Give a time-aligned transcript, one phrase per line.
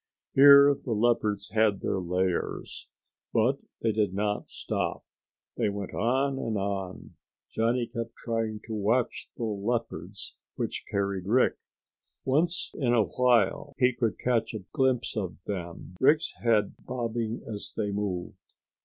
[0.33, 2.87] Here the leopards had their lairs.
[3.33, 5.05] But they did not stop.
[5.57, 7.13] They went on and on.
[7.51, 11.57] Johnny kept trying to watch the leopards which carried Rick.
[12.25, 17.71] Once in a while he could catch a glimpse of them, Rick's head bobbing as
[17.77, 18.39] they moved.